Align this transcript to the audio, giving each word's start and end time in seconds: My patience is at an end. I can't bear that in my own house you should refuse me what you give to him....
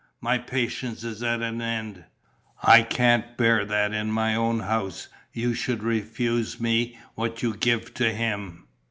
My 0.19 0.39
patience 0.39 1.03
is 1.03 1.21
at 1.21 1.43
an 1.43 1.61
end. 1.61 2.05
I 2.63 2.81
can't 2.81 3.37
bear 3.37 3.63
that 3.65 3.93
in 3.93 4.09
my 4.09 4.33
own 4.33 4.61
house 4.61 5.09
you 5.31 5.53
should 5.53 5.83
refuse 5.83 6.59
me 6.59 6.97
what 7.13 7.43
you 7.43 7.55
give 7.55 7.93
to 7.93 8.11
him.... 8.11 8.65